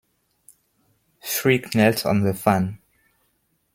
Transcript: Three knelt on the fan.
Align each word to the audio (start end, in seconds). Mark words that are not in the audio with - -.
Three 1.23 1.63
knelt 1.75 2.07
on 2.07 2.21
the 2.21 2.33
fan. 2.33 2.79